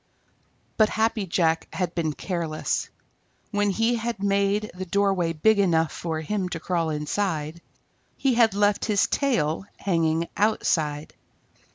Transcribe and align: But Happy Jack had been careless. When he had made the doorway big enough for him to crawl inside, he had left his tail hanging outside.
But 0.77 0.89
Happy 0.89 1.27
Jack 1.27 1.67
had 1.71 1.93
been 1.93 2.13
careless. 2.13 2.89
When 3.51 3.69
he 3.69 3.93
had 3.97 4.17
made 4.23 4.71
the 4.73 4.87
doorway 4.87 5.31
big 5.31 5.59
enough 5.59 5.91
for 5.91 6.21
him 6.21 6.49
to 6.49 6.59
crawl 6.59 6.89
inside, 6.89 7.61
he 8.17 8.33
had 8.33 8.55
left 8.55 8.85
his 8.85 9.05
tail 9.05 9.63
hanging 9.77 10.27
outside. 10.35 11.13